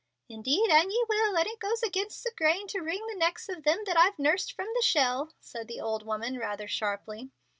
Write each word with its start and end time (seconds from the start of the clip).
"Indeed, 0.27 0.71
an' 0.71 0.89
ye 0.89 1.05
will, 1.07 1.37
and 1.37 1.45
it 1.47 1.59
goes 1.59 1.83
agin 1.83 2.07
the 2.07 2.31
grain 2.35 2.65
to 2.69 2.79
wring 2.81 3.05
the 3.07 3.15
necks 3.19 3.47
of 3.49 3.61
them 3.61 3.83
that 3.85 3.99
I've 3.99 4.17
nursed 4.17 4.51
from 4.53 4.65
the 4.73 4.81
shell," 4.81 5.31
said 5.39 5.67
the 5.67 5.79
old 5.81 6.01
woman, 6.07 6.39
rather 6.39 6.67
sharply. 6.67 7.29